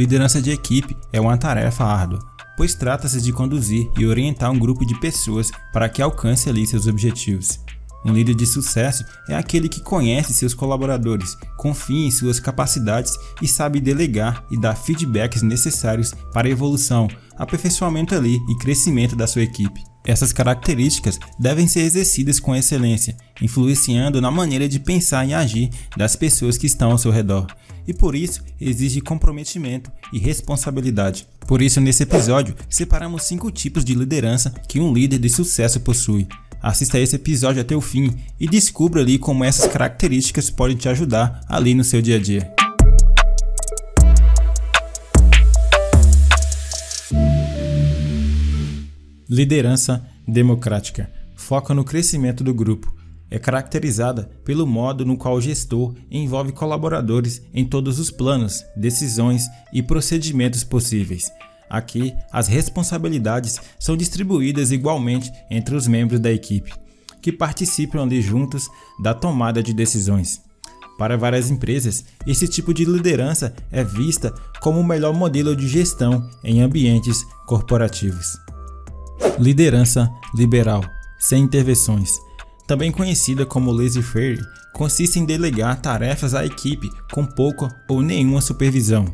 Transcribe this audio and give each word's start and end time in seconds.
Liderança 0.00 0.40
de 0.40 0.50
equipe 0.50 0.96
é 1.12 1.20
uma 1.20 1.36
tarefa 1.36 1.84
árdua, 1.84 2.20
pois 2.56 2.74
trata-se 2.74 3.20
de 3.20 3.34
conduzir 3.34 3.86
e 3.98 4.06
orientar 4.06 4.50
um 4.50 4.58
grupo 4.58 4.82
de 4.86 4.98
pessoas 4.98 5.50
para 5.74 5.90
que 5.90 6.00
alcance 6.00 6.48
ali 6.48 6.66
seus 6.66 6.86
objetivos. 6.86 7.60
Um 8.02 8.14
líder 8.14 8.34
de 8.34 8.46
sucesso 8.46 9.04
é 9.28 9.34
aquele 9.34 9.68
que 9.68 9.82
conhece 9.82 10.32
seus 10.32 10.54
colaboradores, 10.54 11.36
confia 11.58 12.06
em 12.06 12.10
suas 12.10 12.40
capacidades 12.40 13.12
e 13.42 13.46
sabe 13.46 13.78
delegar 13.78 14.42
e 14.50 14.58
dar 14.58 14.74
feedbacks 14.74 15.42
necessários 15.42 16.14
para 16.32 16.48
a 16.48 16.50
evolução, 16.50 17.06
aperfeiçoamento 17.36 18.14
ali 18.14 18.38
e 18.48 18.56
crescimento 18.56 19.14
da 19.14 19.26
sua 19.26 19.42
equipe. 19.42 19.89
Essas 20.04 20.32
características 20.32 21.18
devem 21.38 21.68
ser 21.68 21.80
exercidas 21.80 22.40
com 22.40 22.56
excelência, 22.56 23.16
influenciando 23.40 24.20
na 24.20 24.30
maneira 24.30 24.68
de 24.68 24.80
pensar 24.80 25.26
e 25.26 25.34
agir 25.34 25.70
das 25.96 26.16
pessoas 26.16 26.56
que 26.56 26.66
estão 26.66 26.90
ao 26.90 26.98
seu 26.98 27.10
redor 27.10 27.46
e 27.90 27.94
por 27.94 28.14
isso 28.14 28.42
exige 28.60 29.00
comprometimento 29.00 29.90
e 30.12 30.18
responsabilidade. 30.18 31.26
Por 31.46 31.60
isso, 31.60 31.80
nesse 31.80 32.04
episódio, 32.04 32.54
separamos 32.68 33.24
cinco 33.24 33.50
tipos 33.50 33.84
de 33.84 33.94
liderança 33.94 34.50
que 34.68 34.78
um 34.78 34.92
líder 34.92 35.18
de 35.18 35.28
sucesso 35.28 35.80
possui. 35.80 36.28
Assista 36.62 37.00
esse 37.00 37.16
episódio 37.16 37.60
até 37.60 37.74
o 37.74 37.80
fim 37.80 38.14
e 38.38 38.46
descubra 38.46 39.00
ali 39.00 39.18
como 39.18 39.42
essas 39.42 39.66
características 39.66 40.50
podem 40.50 40.76
te 40.76 40.88
ajudar 40.88 41.40
ali 41.48 41.74
no 41.74 41.82
seu 41.82 42.00
dia 42.00 42.16
a 42.16 42.20
dia. 42.20 42.59
Liderança 49.32 50.04
democrática 50.26 51.08
foca 51.36 51.72
no 51.72 51.84
crescimento 51.84 52.42
do 52.42 52.52
grupo, 52.52 52.92
é 53.30 53.38
caracterizada 53.38 54.28
pelo 54.44 54.66
modo 54.66 55.06
no 55.06 55.16
qual 55.16 55.36
o 55.36 55.40
gestor 55.40 55.94
envolve 56.10 56.50
colaboradores 56.50 57.40
em 57.54 57.64
todos 57.64 58.00
os 58.00 58.10
planos, 58.10 58.64
decisões 58.76 59.46
e 59.72 59.84
procedimentos 59.84 60.64
possíveis. 60.64 61.30
Aqui, 61.70 62.12
as 62.32 62.48
responsabilidades 62.48 63.60
são 63.78 63.96
distribuídas 63.96 64.72
igualmente 64.72 65.30
entre 65.48 65.76
os 65.76 65.86
membros 65.86 66.18
da 66.18 66.32
equipe, 66.32 66.74
que 67.22 67.30
participam 67.30 68.02
ali 68.02 68.20
juntos 68.20 68.68
da 69.00 69.14
tomada 69.14 69.62
de 69.62 69.72
decisões. 69.72 70.42
Para 70.98 71.16
várias 71.16 71.52
empresas, 71.52 72.04
esse 72.26 72.48
tipo 72.48 72.74
de 72.74 72.84
liderança 72.84 73.54
é 73.70 73.84
vista 73.84 74.34
como 74.60 74.80
o 74.80 74.84
melhor 74.84 75.14
modelo 75.14 75.54
de 75.54 75.68
gestão 75.68 76.28
em 76.42 76.62
ambientes 76.62 77.22
corporativos. 77.46 78.49
Liderança 79.38 80.10
liberal, 80.34 80.82
sem 81.18 81.42
intervenções 81.42 82.18
também 82.70 82.92
conhecida 82.92 83.44
como 83.44 83.72
laissez-faire, 83.72 84.40
consiste 84.72 85.18
em 85.18 85.24
delegar 85.24 85.82
tarefas 85.82 86.36
à 86.36 86.46
equipe 86.46 86.88
com 87.12 87.26
pouca 87.26 87.68
ou 87.88 88.00
nenhuma 88.00 88.40
supervisão, 88.40 89.06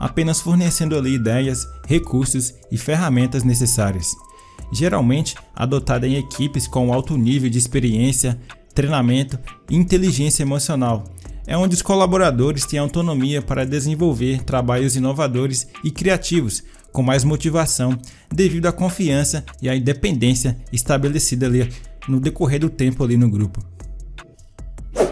apenas 0.00 0.40
fornecendo 0.40 0.96
ali 0.96 1.12
ideias, 1.12 1.68
recursos 1.86 2.54
e 2.70 2.78
ferramentas 2.78 3.44
necessárias. 3.44 4.12
Geralmente 4.72 5.36
adotada 5.54 6.08
em 6.08 6.16
equipes 6.16 6.66
com 6.66 6.90
alto 6.90 7.14
nível 7.18 7.50
de 7.50 7.58
experiência, 7.58 8.40
treinamento 8.74 9.38
e 9.68 9.76
inteligência 9.76 10.42
emocional, 10.42 11.04
é 11.46 11.56
onde 11.56 11.74
os 11.74 11.82
colaboradores 11.82 12.64
têm 12.64 12.78
autonomia 12.78 13.42
para 13.42 13.66
desenvolver 13.66 14.42
trabalhos 14.42 14.96
inovadores 14.96 15.66
e 15.82 15.90
criativos 15.90 16.62
com 16.92 17.02
mais 17.02 17.24
motivação 17.24 17.98
devido 18.32 18.66
à 18.66 18.72
confiança 18.72 19.44
e 19.60 19.68
à 19.68 19.74
independência 19.74 20.56
estabelecida 20.72 21.46
ali 21.46 21.72
no 22.06 22.20
decorrer 22.20 22.60
do 22.60 22.68
tempo 22.68 23.02
ali 23.02 23.16
no 23.16 23.30
grupo. 23.30 23.64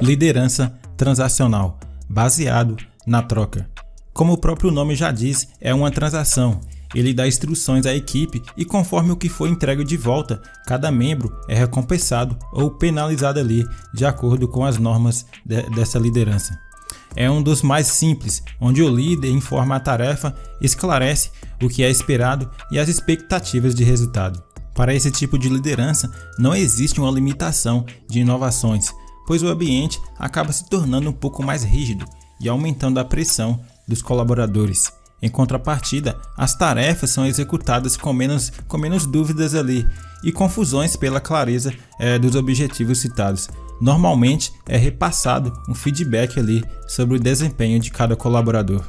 Liderança 0.00 0.78
transacional, 0.96 1.78
baseado 2.08 2.76
na 3.06 3.22
troca. 3.22 3.68
Como 4.12 4.32
o 4.32 4.38
próprio 4.38 4.70
nome 4.70 4.94
já 4.94 5.10
diz, 5.10 5.48
é 5.60 5.72
uma 5.72 5.90
transação. 5.90 6.60
Ele 6.94 7.14
dá 7.14 7.26
instruções 7.26 7.86
à 7.86 7.94
equipe 7.94 8.42
e 8.56 8.64
conforme 8.64 9.12
o 9.12 9.16
que 9.16 9.28
for 9.28 9.48
entregue 9.48 9.84
de 9.84 9.96
volta, 9.96 10.42
cada 10.66 10.90
membro 10.90 11.32
é 11.48 11.54
recompensado 11.54 12.36
ou 12.52 12.70
penalizado 12.70 13.38
ali, 13.38 13.66
de 13.94 14.04
acordo 14.04 14.48
com 14.48 14.64
as 14.64 14.78
normas 14.78 15.24
de, 15.44 15.62
dessa 15.70 15.98
liderança. 15.98 16.58
É 17.14 17.30
um 17.30 17.42
dos 17.42 17.62
mais 17.62 17.86
simples, 17.88 18.42
onde 18.60 18.82
o 18.82 18.88
líder 18.88 19.30
informa 19.30 19.76
a 19.76 19.80
tarefa, 19.80 20.34
esclarece 20.60 21.30
o 21.62 21.68
que 21.68 21.82
é 21.82 21.90
esperado 21.90 22.50
e 22.70 22.78
as 22.78 22.88
expectativas 22.88 23.74
de 23.74 23.84
resultado. 23.84 24.42
Para 24.74 24.94
esse 24.94 25.10
tipo 25.10 25.38
de 25.38 25.48
liderança, 25.48 26.10
não 26.38 26.54
existe 26.54 27.00
uma 27.00 27.10
limitação 27.10 27.84
de 28.08 28.20
inovações, 28.20 28.90
pois 29.26 29.42
o 29.42 29.48
ambiente 29.48 30.00
acaba 30.18 30.52
se 30.52 30.68
tornando 30.68 31.10
um 31.10 31.12
pouco 31.12 31.42
mais 31.42 31.62
rígido 31.62 32.04
e 32.40 32.48
aumentando 32.48 32.98
a 32.98 33.04
pressão 33.04 33.60
dos 33.86 34.00
colaboradores. 34.00 34.90
Em 35.22 35.28
contrapartida, 35.28 36.16
as 36.36 36.54
tarefas 36.54 37.10
são 37.10 37.26
executadas 37.26 37.96
com 37.96 38.12
menos, 38.12 38.50
com 38.66 38.78
menos 38.78 39.04
dúvidas 39.04 39.54
ali 39.54 39.86
e 40.24 40.32
confusões 40.32 40.96
pela 40.96 41.20
clareza 41.20 41.72
é, 41.98 42.18
dos 42.18 42.34
objetivos 42.34 42.98
citados. 42.98 43.48
Normalmente 43.80 44.52
é 44.66 44.76
repassado 44.76 45.52
um 45.68 45.74
feedback 45.74 46.38
ali 46.38 46.64
sobre 46.86 47.16
o 47.16 47.20
desempenho 47.20 47.78
de 47.78 47.90
cada 47.90 48.16
colaborador. 48.16 48.82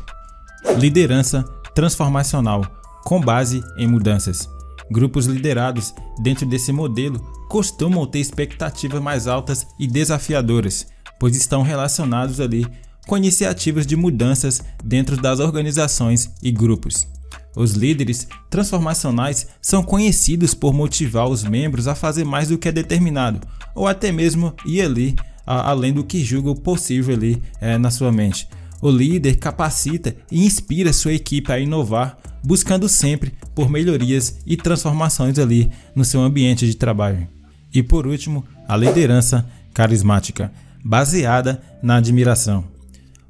Liderança 0.78 1.44
transformacional 1.74 2.66
com 3.04 3.20
base 3.20 3.64
em 3.78 3.88
mudanças. 3.88 4.50
Grupos 4.90 5.26
liderados 5.26 5.94
dentro 6.22 6.46
desse 6.46 6.72
modelo 6.72 7.20
costumam 7.50 8.06
ter 8.06 8.20
expectativas 8.20 9.02
mais 9.02 9.28
altas 9.28 9.66
e 9.80 9.88
desafiadoras, 9.88 10.88
pois 11.20 11.36
estão 11.36 11.62
relacionados 11.62 12.40
ali 12.40 12.68
com 13.08 13.18
iniciativas 13.18 13.86
de 13.86 13.96
mudanças 13.96 14.62
dentro 14.84 15.18
das 15.18 15.40
organizações 15.40 16.32
e 16.42 16.52
grupos. 16.52 17.08
Os 17.56 17.74
líderes 17.74 18.28
transformacionais 18.50 19.48
são 19.62 19.84
conhecidos 19.84 20.54
por 20.54 20.74
motivar 20.74 21.28
os 21.28 21.44
membros 21.44 21.88
a 21.88 21.96
fazer 21.96 22.24
mais 22.24 22.48
do 22.48 22.58
que 22.58 22.70
é 22.70 22.72
determinado, 22.72 23.46
ou 23.76 23.88
até 23.88 24.12
mesmo 24.12 24.54
ir 24.66 24.82
ali 24.82 25.16
além 25.46 25.92
do 25.92 26.04
que 26.04 26.24
julga 26.24 26.54
possível 26.56 27.16
ali 27.16 27.42
é, 27.60 27.78
na 27.78 27.92
sua 27.92 28.12
mente. 28.12 28.48
O 28.82 28.90
líder 28.90 29.36
capacita 29.38 30.16
e 30.32 30.46
inspira 30.46 30.94
sua 30.94 31.14
equipe 31.14 31.52
a 31.52 31.60
inovar, 31.60 32.18
buscando 32.44 32.90
sempre 32.90 33.34
por 33.54 33.70
melhorias 33.70 34.40
e 34.46 34.58
transformações 34.58 35.38
ali 35.38 35.72
no 35.96 36.06
seu 36.06 36.22
ambiente 36.22 36.66
de 36.66 36.76
trabalho. 36.76 37.28
E 37.74 37.84
por 37.84 38.08
último, 38.08 38.44
a 38.68 38.76
liderança 38.76 39.48
carismática, 39.74 40.52
baseada 40.84 41.62
na 41.82 41.98
admiração. 41.98 42.66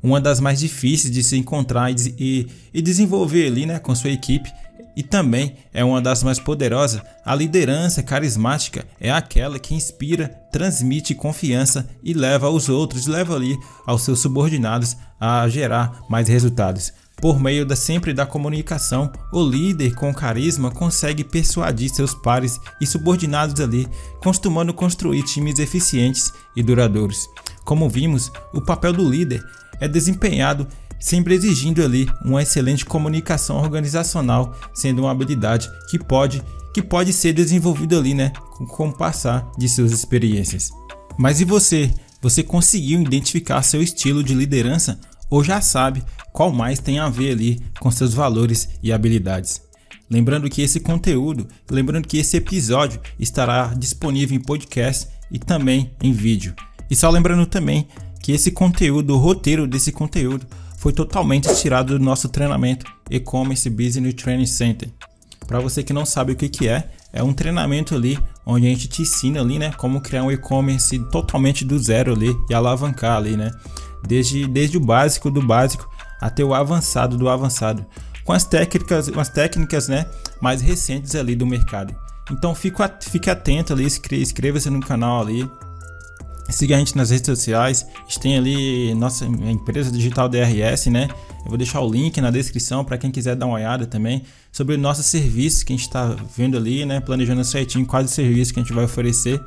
Uma 0.03 0.19
das 0.19 0.39
mais 0.39 0.59
difíceis 0.59 1.13
de 1.13 1.23
se 1.23 1.37
encontrar 1.37 1.91
e, 1.91 2.47
e 2.73 2.81
desenvolver 2.81 3.47
ali 3.47 3.65
né, 3.65 3.79
com 3.79 3.93
sua 3.93 4.09
equipe 4.09 4.51
e 4.95 5.01
também 5.03 5.55
é 5.73 5.83
uma 5.83 6.01
das 6.01 6.21
mais 6.21 6.39
poderosas, 6.39 7.01
a 7.23 7.33
liderança 7.33 8.03
carismática 8.03 8.85
é 8.99 9.09
aquela 9.09 9.57
que 9.57 9.73
inspira, 9.73 10.27
transmite 10.51 11.15
confiança 11.15 11.87
e 12.03 12.13
leva 12.13 12.49
os 12.49 12.67
outros, 12.67 13.07
leva 13.07 13.35
ali 13.35 13.57
aos 13.85 14.03
seus 14.03 14.19
subordinados 14.19 14.97
a 15.19 15.47
gerar 15.47 16.01
mais 16.09 16.27
resultados. 16.27 16.91
Por 17.21 17.39
meio 17.39 17.65
da 17.65 17.75
sempre 17.75 18.13
da 18.13 18.25
comunicação, 18.25 19.11
o 19.31 19.43
líder 19.43 19.93
com 19.93 20.13
carisma 20.13 20.71
consegue 20.71 21.23
persuadir 21.23 21.89
seus 21.89 22.15
pares 22.15 22.59
e 22.81 22.87
subordinados 22.87 23.61
ali, 23.61 23.87
costumando 24.21 24.73
construir 24.73 25.23
times 25.23 25.59
eficientes 25.59 26.33
e 26.55 26.63
duradouros. 26.63 27.27
Como 27.63 27.87
vimos, 27.87 28.31
o 28.51 28.59
papel 28.59 28.91
do 28.91 29.07
líder 29.07 29.41
é 29.81 29.87
desempenhado 29.87 30.65
sempre 31.01 31.33
exigindo 31.33 31.83
ali 31.83 32.07
uma 32.23 32.43
excelente 32.43 32.85
comunicação 32.85 33.57
organizacional, 33.57 34.55
sendo 34.73 35.01
uma 35.01 35.11
habilidade 35.11 35.69
que 35.89 35.99
pode 35.99 36.41
que 36.73 36.81
pode 36.81 37.11
ser 37.11 37.33
desenvolvida 37.33 37.97
ali, 37.97 38.13
né, 38.13 38.31
com 38.69 38.87
o 38.87 38.93
passar 38.93 39.51
de 39.57 39.67
suas 39.67 39.91
experiências. 39.91 40.69
Mas 41.17 41.41
e 41.41 41.43
você? 41.43 41.93
Você 42.21 42.43
conseguiu 42.43 43.01
identificar 43.01 43.61
seu 43.61 43.81
estilo 43.81 44.23
de 44.23 44.33
liderança 44.33 44.97
ou 45.29 45.43
já 45.43 45.59
sabe 45.59 46.01
qual 46.31 46.49
mais 46.49 46.79
tem 46.79 46.99
a 46.99 47.09
ver 47.09 47.31
ali 47.31 47.59
com 47.77 47.91
seus 47.91 48.13
valores 48.13 48.69
e 48.81 48.93
habilidades. 48.93 49.61
Lembrando 50.09 50.49
que 50.49 50.61
esse 50.61 50.79
conteúdo, 50.79 51.47
lembrando 51.69 52.07
que 52.07 52.17
esse 52.17 52.37
episódio 52.37 53.01
estará 53.19 53.73
disponível 53.77 54.37
em 54.37 54.41
podcast 54.41 55.09
e 55.31 55.39
também 55.39 55.91
em 56.01 56.13
vídeo. 56.13 56.53
E 56.89 56.95
só 56.95 57.09
lembrando 57.09 57.45
também 57.45 57.87
que 58.21 58.31
esse 58.31 58.51
conteúdo, 58.51 59.15
o 59.15 59.17
roteiro 59.17 59.67
desse 59.67 59.91
conteúdo, 59.91 60.45
foi 60.77 60.93
totalmente 60.93 61.53
tirado 61.55 61.97
do 61.97 62.03
nosso 62.03 62.29
treinamento 62.29 62.85
E-Commerce 63.09 63.69
Business 63.69 64.13
Training 64.15 64.45
Center. 64.45 64.89
Para 65.47 65.59
você 65.59 65.83
que 65.83 65.93
não 65.93 66.05
sabe 66.05 66.31
o 66.31 66.35
que, 66.35 66.49
que 66.49 66.67
é, 66.67 66.89
é 67.11 67.21
um 67.21 67.33
treinamento 67.33 67.93
ali 67.93 68.17
onde 68.45 68.67
a 68.67 68.69
gente 68.69 68.87
te 68.87 69.01
ensina 69.01 69.41
ali, 69.41 69.59
né, 69.59 69.71
como 69.77 70.01
criar 70.01 70.23
um 70.23 70.31
e-commerce 70.31 70.97
totalmente 71.11 71.65
do 71.65 71.77
zero 71.77 72.13
ali 72.13 72.35
e 72.49 72.53
alavancar 72.53 73.17
ali, 73.17 73.35
né? 73.35 73.51
desde, 74.05 74.47
desde 74.47 74.77
o 74.77 74.81
básico 74.81 75.29
do 75.29 75.41
básico 75.41 75.89
até 76.19 76.43
o 76.43 76.53
avançado 76.53 77.17
do 77.17 77.29
avançado, 77.29 77.85
com 78.23 78.33
as 78.33 78.45
técnicas, 78.45 79.09
as 79.09 79.29
técnicas 79.29 79.87
né, 79.87 80.05
mais 80.39 80.61
recentes 80.61 81.15
ali 81.15 81.35
do 81.35 81.45
mercado. 81.45 81.95
Então 82.31 82.53
fique, 82.53 82.77
fique 83.01 83.29
atento 83.29 83.73
ali, 83.73 83.85
inscreva-se 83.85 84.69
no 84.69 84.79
canal 84.79 85.21
ali, 85.21 85.49
siga 86.51 86.75
a 86.75 86.79
gente 86.79 86.95
nas 86.95 87.09
redes 87.09 87.25
sociais, 87.25 87.85
a 87.95 88.01
gente 88.01 88.19
tem 88.19 88.37
ali 88.37 88.93
nossa 88.93 89.25
empresa 89.25 89.91
digital 89.91 90.27
DRS, 90.29 90.87
né? 90.87 91.07
vou 91.45 91.57
deixar 91.57 91.81
o 91.81 91.91
link 91.91 92.19
na 92.21 92.29
descrição 92.29 92.83
para 92.83 92.97
quem 92.97 93.11
quiser 93.11 93.35
dar 93.35 93.45
uma 93.45 93.55
olhada 93.55 93.85
também 93.85 94.23
sobre 94.51 94.77
nossos 94.77 95.05
serviços 95.05 95.63
que 95.63 95.73
a 95.73 95.75
gente 95.75 95.85
está 95.85 96.15
vendo 96.37 96.57
ali, 96.57 96.85
né? 96.85 96.99
Planejando 96.99 97.43
certinho 97.43 97.85
quais 97.85 98.07
os 98.07 98.13
serviços 98.13 98.51
que 98.51 98.59
a 98.59 98.63
gente 98.63 98.73
vai 98.73 98.85
oferecer. 98.85 99.41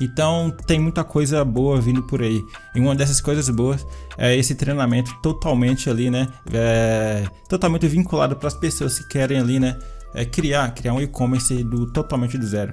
Então 0.00 0.54
tem 0.66 0.80
muita 0.80 1.04
coisa 1.04 1.44
boa 1.44 1.80
vindo 1.80 2.02
por 2.02 2.22
aí. 2.22 2.40
E 2.74 2.80
uma 2.80 2.94
dessas 2.94 3.20
coisas 3.20 3.48
boas 3.50 3.84
é 4.16 4.34
esse 4.36 4.54
treinamento 4.54 5.14
totalmente 5.22 5.90
ali, 5.90 6.10
né? 6.10 6.28
É, 6.52 7.24
totalmente 7.48 7.86
vinculado 7.88 8.36
para 8.36 8.48
as 8.48 8.54
pessoas 8.54 8.98
que 8.98 9.08
querem 9.08 9.38
ali, 9.38 9.58
né? 9.58 9.78
É 10.14 10.24
criar, 10.24 10.72
criar 10.74 10.94
um 10.94 11.00
e-commerce 11.00 11.62
do 11.64 11.86
totalmente 11.86 12.38
do 12.38 12.46
zero. 12.46 12.72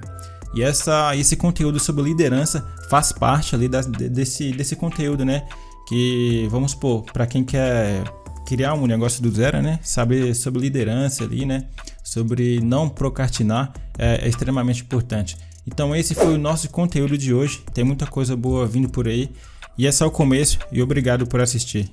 E 0.54 0.62
essa, 0.62 1.14
esse 1.16 1.36
conteúdo 1.36 1.78
sobre 1.78 2.02
liderança 2.02 2.66
faz 2.88 3.12
parte 3.12 3.54
ali 3.54 3.68
da, 3.68 3.80
desse, 3.82 4.52
desse 4.52 4.76
conteúdo, 4.76 5.24
né? 5.24 5.46
Que 5.86 6.46
vamos 6.50 6.72
supor, 6.72 7.02
para 7.12 7.26
quem 7.26 7.44
quer 7.44 8.02
criar 8.46 8.74
um 8.74 8.86
negócio 8.86 9.22
do 9.22 9.30
zero, 9.30 9.60
né? 9.60 9.78
Saber 9.82 10.34
sobre 10.34 10.60
liderança 10.60 11.24
ali, 11.24 11.44
né? 11.44 11.66
Sobre 12.02 12.60
não 12.60 12.88
procrastinar 12.88 13.72
é, 13.98 14.24
é 14.24 14.28
extremamente 14.28 14.82
importante. 14.82 15.36
Então 15.66 15.94
esse 15.94 16.14
foi 16.14 16.34
o 16.34 16.38
nosso 16.38 16.68
conteúdo 16.70 17.18
de 17.18 17.34
hoje. 17.34 17.62
Tem 17.74 17.84
muita 17.84 18.06
coisa 18.06 18.34
boa 18.34 18.66
vindo 18.66 18.88
por 18.88 19.06
aí. 19.06 19.30
E 19.76 19.86
é 19.86 19.92
só 19.92 20.06
o 20.06 20.10
começo 20.10 20.58
e 20.72 20.82
obrigado 20.82 21.26
por 21.26 21.40
assistir. 21.40 21.90